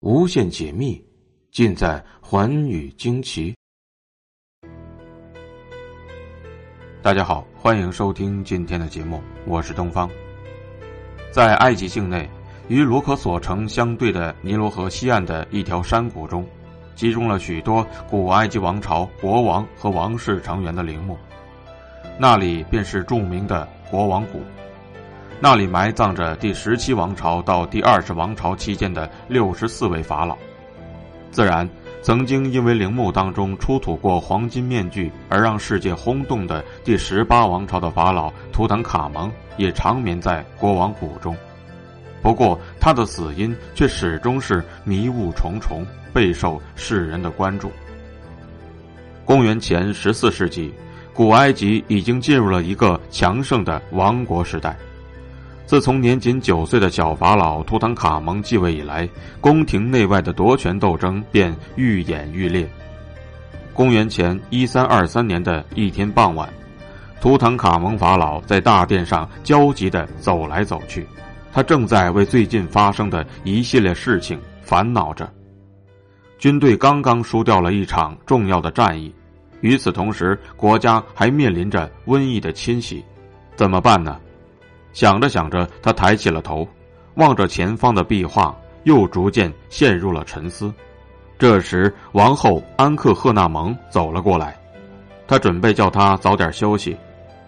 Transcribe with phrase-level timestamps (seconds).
[0.00, 1.04] 无限解密，
[1.50, 3.52] 尽在寰宇惊奇。
[7.02, 10.08] 大家好，欢迎收听今天的节目，我是东方。
[11.32, 12.30] 在埃及境内，
[12.68, 16.46] 与卢克索城相对的尼罗河西岸的一条山谷中，
[16.94, 21.18] 集中了许多古埃及王朝国王和王室成员的陵墓，
[22.20, 24.40] 那里便是著名的国王谷。
[25.40, 30.36] 那里埋葬着第十七王朝到第二十王朝期间的六十四位法老。
[31.30, 31.68] 自然，
[32.02, 41.36] 曾经因为陵墓当中出土过黄金面具而让世界轰动的第十八王朝的法老图坦卡蒙也长眠在国王谷中。
[42.20, 47.70] 不过，他的死因却始终是迷雾重重，备受世人的关注。
[49.24, 50.74] 公元前十四世纪，
[51.14, 54.76] 古埃及已经进入了一个强盛的王国时代。
[55.68, 59.06] 自从年仅九岁的小法老图坦卡蒙继位以来，
[59.38, 62.66] 宫廷内外的夺权斗争便愈演愈烈。
[63.74, 66.48] 公元前一三二三年的一天傍晚，
[67.20, 71.06] 图坦卡蒙法老在大殿上焦急地走来走去，
[71.52, 75.30] 他正在为最近发生的一系列事情烦恼着。
[76.38, 79.14] 军队刚刚输掉了一场重要的战役，
[79.60, 83.04] 与此同时，国家还面临着瘟疫的侵袭，
[83.54, 84.18] 怎么办呢？
[84.92, 86.66] 想着想着，他抬起了头，
[87.14, 90.72] 望着前方的壁画，又逐渐陷入了沉思。
[91.38, 94.58] 这时，王后安克赫纳蒙走了过来，
[95.26, 96.96] 他准备叫他早点休息，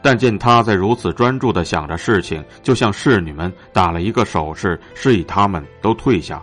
[0.00, 6.40] 但见他在如此专注的想着事情，就向侍女们打了一个手势，示意他们都退下。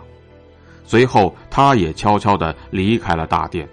[0.84, 3.66] 随后，他也悄悄的离开了大殿。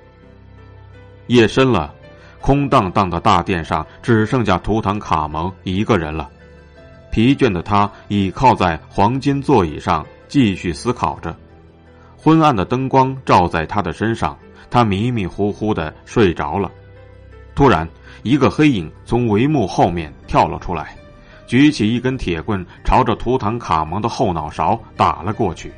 [1.28, 1.94] 夜深了，
[2.40, 6.30] 空荡荡的大殿上只剩下图坦卡蒙一个人了。
[7.16, 11.34] 疲倦的他倚靠在黄金座椅上，继续思考着。
[12.18, 14.38] 昏暗的灯光照在他的身上，
[14.70, 16.70] 他迷迷糊糊的睡着了。
[17.56, 17.88] 突然，
[18.24, 20.94] 一个黑影从帷幕后面跳了出来，
[21.48, 25.72] 举起一根铁棍，朝着图坦卡蒙的后脑勺打了过去。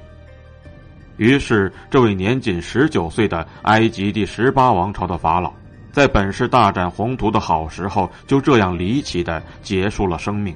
[1.18, 5.54] 于是，这位年仅十九岁的埃及第十八王朝的法老，
[5.92, 10.56] 在本是大展宏图的好时候，就这样离奇的结束了生命。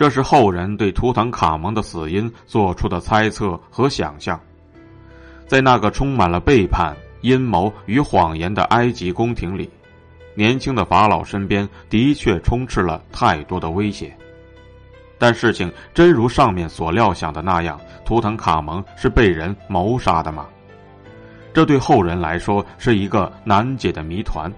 [0.00, 4.40] 这是后人对图坦卡蒙的死因做出的猜测和想象。
[5.46, 9.68] 在那个充满了背叛、阴谋与谎言的埃及宫廷里，
[10.34, 14.16] 年轻的法老身边的确充斥了太多的威胁。
[15.18, 20.48] 但事情真如上面所料想的那样，图坦卡蒙是被人谋杀的吗？
[21.52, 24.50] 这对后人来说是一个难解的谜团，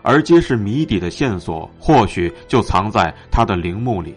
[0.00, 4.14] 而揭示谜底的线索或许就藏在他的陵墓里。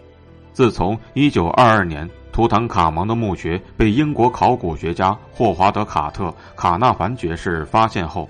[0.52, 6.24] 自从1922年图坦卡蒙的墓穴被英国考古学家霍华德·卡特·
[6.56, 8.28] 卡纳凡爵士发现后，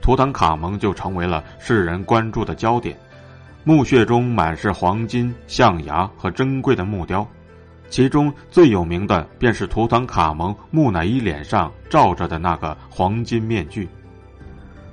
[0.00, 2.96] 图坦卡蒙就成为了世人关注的焦点。
[3.64, 7.26] 墓穴中满是黄金、象牙和珍贵的木雕，
[7.90, 13.88] 其中最有名的便是图坦卡蒙木乃伊脸上罩着的那个黄金面具。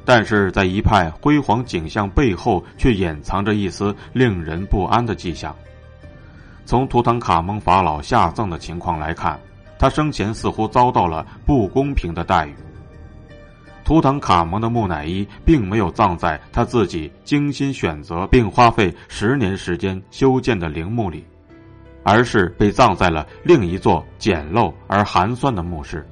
[0.03, 5.56] 但是在一派辉煌景象背后，却掩藏着一丝令人不安的迹象。
[6.65, 9.39] 从图坦卡蒙法老下葬的情况来看，
[9.77, 12.55] 他生前似乎遭到了不公平的待遇。
[13.83, 21.23] 图坦卡蒙的木乃伊并没有葬在他自己精心选择并花费十年时间修建的陵墓里，
[22.01, 26.03] 而是被葬在了另一座简陋而寒酸的墓室。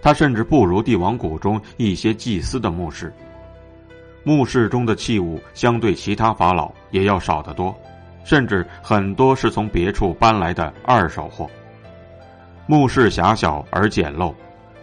[0.00, 3.12] 他甚至不如帝王谷中一些祭司的墓室，
[4.24, 7.78] 墓室中的器物相对其他法老也要少得多。
[8.24, 11.48] 甚至很多是从别处搬来的二手货。
[12.66, 14.34] 墓室狭小而简陋，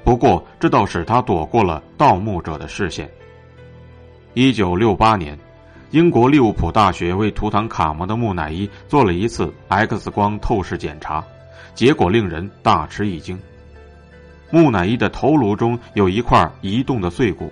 [0.03, 3.09] 不过这倒使他躲过了盗墓者的视线。
[4.34, 5.38] 一九六八年，
[5.92, 11.24] 英国利物浦大学为图坦卡蒙的木乃伊做了一次 X 光透视检查，
[11.74, 13.40] 结果令人大吃一惊。
[14.50, 17.51] 木乃伊的头颅中有一块移动的碎骨，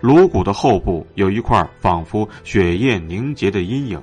[0.00, 4.02] 颅骨的后部有一块仿佛血液凝结的阴影。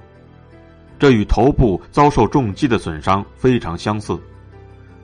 [1.04, 4.18] 这与头部遭受重击的损伤非常相似，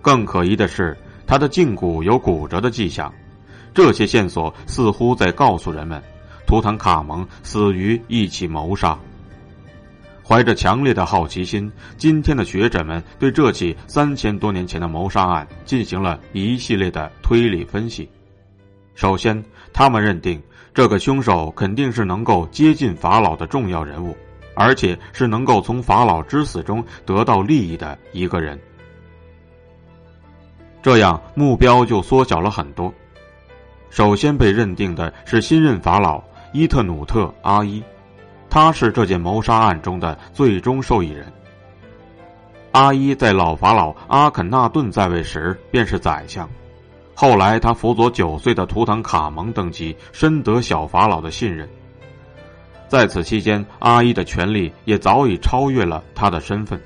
[0.01, 0.97] 更可疑的是，
[1.27, 3.13] 他的胫骨有骨折的迹象。
[3.73, 6.01] 这些线索似乎在告诉人们，
[6.47, 8.97] 图坦卡蒙死于一起谋杀。
[10.23, 18.09] 怀着强烈的好奇心，今天的学者们对这起三千多年前的谋杀案进行了一系列的推理分析。
[18.95, 19.43] 首先，
[19.73, 20.41] 他们认定
[20.73, 24.15] 这个凶手肯定是能够接近法老的重要人物。
[24.59, 28.59] 而且是能够从法老之死中得到利益的一个人。
[30.81, 32.93] 这样目标就缩小了很多。
[33.89, 36.21] 首先被认定的是新任法老
[36.51, 37.81] 伊特努特阿伊，
[38.49, 41.31] 他是这件谋杀案中的最终受益人。
[42.73, 46.47] 阿伊在老法老阿肯纳顿在位时便是宰相，
[47.15, 51.67] 后来他辅佐九岁的图坦卡蒙登基，深得小法老的信任。
[52.89, 56.77] 在此期间，阿伊的权力也早已超越了他的身份，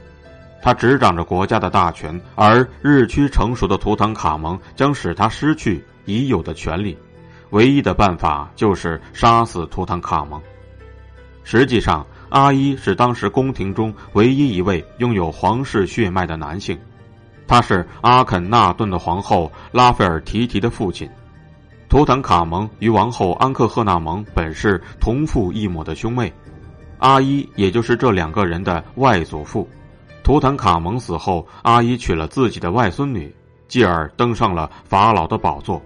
[0.62, 6.96] 他执掌着国家的大权，而日趋成熟的图坦卡蒙将使他失去已有的权利，
[7.50, 10.40] 唯一的办法就是杀死图坦卡蒙。
[11.44, 12.06] 实际上。
[12.30, 16.76] 阿伊是当时宫廷中唯一一位拥有皇室血脉的男性，
[17.48, 21.08] 他是阿肯纳顿的皇后拉斐尔提提的父亲。
[21.94, 26.34] 图坦卡蒙与王后安克赫纳蒙本是同父异母的兄妹，
[26.98, 29.70] 阿伊也就是这两个人的外祖父。
[30.24, 33.32] 图坦卡蒙死后，阿伊娶了自己的外孙女，
[33.68, 35.80] 继而登上了法老的宝座。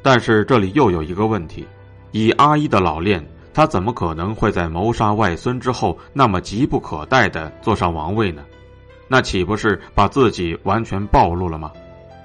[0.00, 1.66] 但是这里又有一个问题：
[2.12, 3.20] 以阿伊的老练。
[3.52, 8.44] 他怎么可能会在谋杀外孙之后那么急不可待地坐上王位呢？
[9.08, 11.72] 那岂不是把自己完全暴露了吗？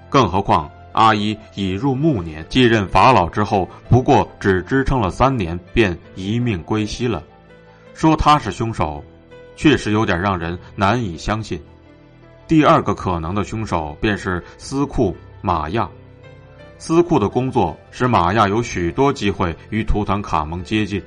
[0.08, 7.24] 更何况阿依已入暮年，继任法老之后，不过只支撑了三年便一命归西了。
[7.94, 9.04] 说他是凶手，
[9.56, 11.62] 确实有点让人难以相信。
[12.48, 15.90] 第二个可能的凶手便是司库玛亚。
[16.78, 21.02] 司库的工作使玛亚有许多机会与图坦卡蒙接近。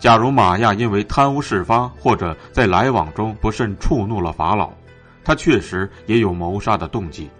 [0.00, 4.72] 假如玛亚因为贪污事发，或者在来往中不慎触怒了法老，
[5.22, 7.30] 他确实也有谋杀的动机。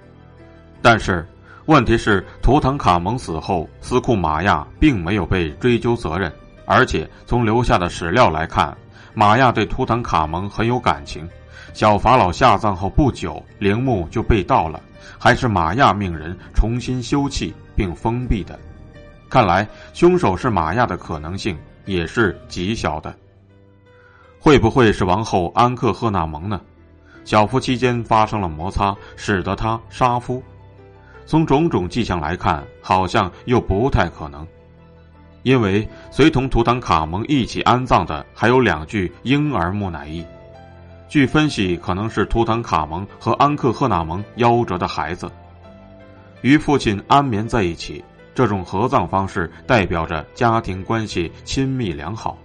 [0.81, 1.27] 但是，
[1.71, 6.33] 问题是图坦卡蒙死后，斯库玛亚并没有被追究责任，
[6.67, 8.77] 而且从留下的史料来看，
[9.15, 11.29] 玛亚对图坦卡蒙很有感情。
[11.73, 14.83] 小法老下葬后不久，陵墓就被盗了，
[15.17, 18.59] 还是玛亚命人重新修葺并封闭的。
[19.29, 21.57] 看来，凶手是玛亚的可能性。
[21.87, 23.13] 也是极小的。
[24.39, 26.61] 会不会是王后安克赫纳蒙呢？
[27.25, 30.43] 小夫妻间发生了摩擦，使得他杀夫。
[31.31, 34.45] 从种种迹象来看，好像又不太可能，
[35.45, 40.27] 因为随同图坦卡蒙一起安葬的还有两具婴儿木乃伊。
[41.09, 45.31] 据分析，可能是图坦卡蒙和安克赫纳蒙夭折的孩子，
[46.43, 48.05] 与父亲安眠在一起。
[48.35, 52.37] 这种合葬方式代表着家庭关系亲密良好。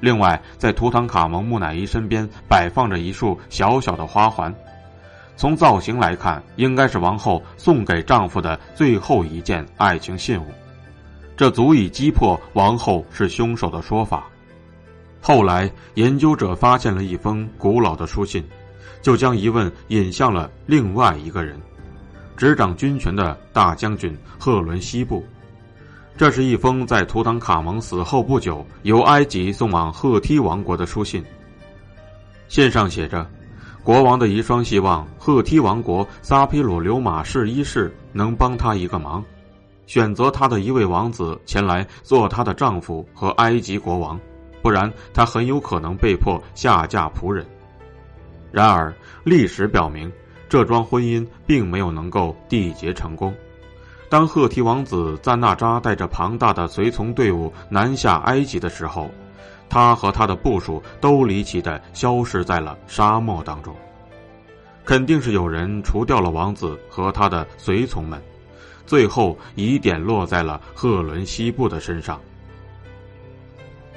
[0.00, 4.54] 另外，在图坦卡蒙木乃伊身边摆放着一束小小的花环，
[5.36, 10.46] 从造型来看，应该是王后送给丈夫的最后一件爱情信物。
[11.36, 14.26] 这足以击破王后是凶手的说法。
[15.20, 18.42] 后来，研究者发现了一封古老的书信，
[19.02, 21.60] 就将疑问引向了另外一个人。
[22.36, 25.26] 执掌军权的大将军赫伦西部，
[26.16, 31.24] 这是一封在图坦卡蒙死后不久由埃及送往赫梯王国的书信。
[32.48, 33.28] 信上写着
[33.86, 39.24] ：“国王的遗孀希望赫梯王国撒皮鲁留马士一世能帮他一个忙，
[39.86, 44.18] 选择他的一位王子前来做他的丈夫和埃及国王，
[44.60, 47.46] 不然他很有可能被迫下嫁仆人。”
[48.50, 48.92] 然而，
[49.22, 50.12] 历史表明。
[50.48, 53.32] 这桩婚姻并没有能够缔结成功。
[54.08, 59.08] 当赫梯王子赞纳扎带着庞大的随从队伍南下埃及的时候，
[59.68, 63.74] 他和他的部属都离奇的消失在了沙漠当中。
[64.84, 68.22] 肯定是有人除掉了王子和他的随从们，
[68.86, 72.20] 最后疑点落在了赫伦西部的身上。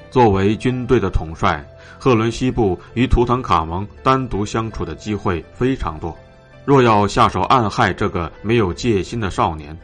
[0.09, 1.63] 作为军队的统帅，
[1.99, 6.17] 赫伦西部与图坦卡蒙单独相处的机会非常多。
[6.65, 9.77] 若要下手暗害这个没有戒心的少年，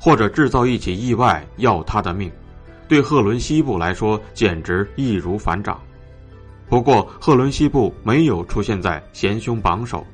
[0.00, 2.32] 或者制造一起意外要他的命，
[2.88, 5.78] 对赫伦西部来说简直易如反掌。
[6.68, 10.06] 不过，赫伦西部没有出现在贤兄榜首，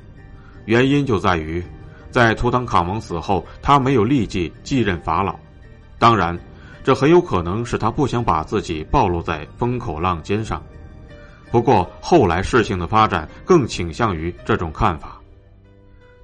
[0.65, 1.63] 原因就在于，
[2.11, 5.37] 在图坦卡蒙死后，他没有立即继任法老。
[5.97, 6.37] 当然，
[6.83, 10.63] 这很有可能是他不想把自己暴露在风口浪尖上。
[11.51, 15.19] 不过，后来事情的发展更倾向于这种看法。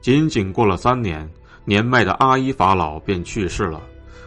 [0.02, 1.30] 仅仅过了三年，
[1.66, 3.82] 年迈的阿伊法老便去世了，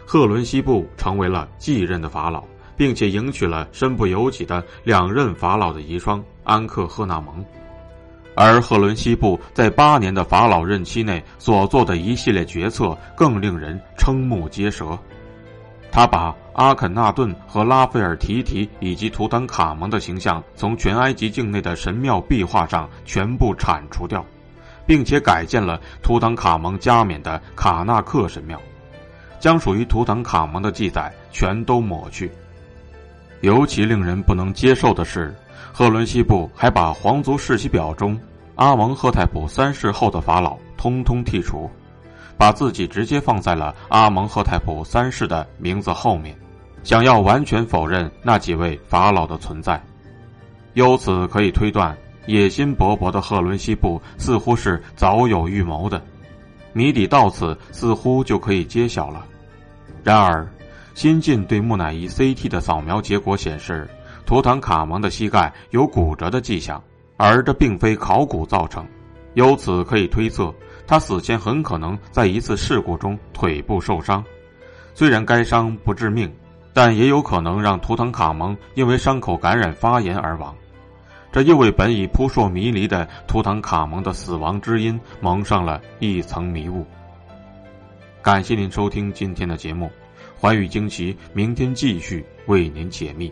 [0.05, 2.43] 赫伦西布成为了继任的法老，
[2.77, 7.43] 并且迎娶了身不由己的两任法老的遗孀安克赫纳蒙。
[8.35, 14.97] 而赫伦西布在八年的法老任期内所做的一系列决策更令人瞠目结舌。
[15.91, 24.23] 他把阿肯纳顿和拉斐尔提提以及图坦卡蒙的形象从全埃及境内的神庙壁画上全部铲除掉。
[24.87, 28.61] 并且改建了图坦卡蒙加冕的卡纳克神庙，
[29.45, 32.31] 将属于图坦卡蒙的记载全都抹去。
[33.41, 35.31] 尤其令人不能接受的是，
[35.71, 38.19] 赫伦西部还把皇族世袭表中
[38.55, 41.69] 阿蒙赫太普三世后的法老通通剔除，
[42.39, 46.35] 把自己直接放在了阿蒙赫太普三世的名字后面，
[46.83, 49.79] 想要完全否认那几位法老的存在。
[50.73, 51.95] 由此可以推断。
[52.25, 56.01] 野心勃勃的赫伦西部似乎是早有预谋的，
[56.73, 59.23] 谜底到此似乎就可以揭晓了。
[60.05, 60.47] 然而，
[60.93, 63.89] 新晋对木乃伊 CT 的扫描结果显示，
[64.23, 66.79] 图坦卡蒙的膝盖有骨折的迹象，
[67.17, 68.85] 而这并非考古造成。
[69.33, 70.53] 由此可以推测，
[70.85, 74.23] 他死前很可能在一次事故中腿部受伤，
[74.93, 76.31] 虽然该伤不致命，
[76.71, 80.55] 但也有可能让图坦卡蒙因为伤口感染发炎而亡。
[81.31, 86.85] 这又为本已扑朔迷离的图坦卡蒙的死亡之因蒙上了一层迷雾。
[88.25, 89.85] 感谢您收听今天的节目，
[90.41, 93.31] 《寰宇惊奇》明天继续为您解密。